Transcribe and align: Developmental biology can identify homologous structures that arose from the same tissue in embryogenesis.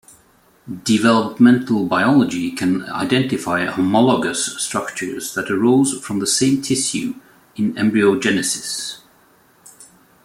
Developmental 0.83 1.85
biology 1.85 2.49
can 2.53 2.85
identify 2.89 3.65
homologous 3.65 4.59
structures 4.59 5.35
that 5.35 5.51
arose 5.51 6.03
from 6.03 6.17
the 6.17 6.25
same 6.25 6.59
tissue 6.63 7.13
in 7.55 7.75
embryogenesis. 7.75 8.97